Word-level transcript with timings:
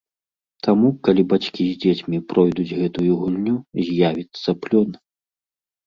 Таму, 0.67 0.89
калі 1.07 1.25
бацькі 1.33 1.67
з 1.67 1.75
дзецьмі 1.85 2.23
пройдуць 2.35 2.67
гэтую 2.83 3.09
гульню, 3.23 3.55
з'явіцца 3.85 4.61
плён. 4.67 4.91